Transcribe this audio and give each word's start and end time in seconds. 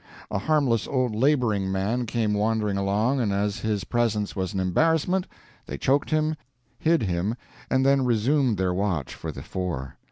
A 0.31 0.39
harmless 0.39 0.87
old 0.87 1.13
laboring 1.13 1.71
man 1.71 2.07
came 2.07 2.33
wandering 2.33 2.75
along, 2.75 3.19
and 3.19 3.31
as 3.31 3.59
his 3.59 3.83
presence 3.83 4.35
was 4.35 4.51
an 4.51 4.59
embarrassment, 4.59 5.27
they 5.67 5.77
choked 5.77 6.09
him, 6.09 6.35
hid 6.79 7.03
him, 7.03 7.35
and 7.69 7.85
then 7.85 8.03
resumed 8.03 8.57
their 8.57 8.73
watch 8.73 9.13
for 9.13 9.31
the 9.31 9.43
four. 9.43 9.97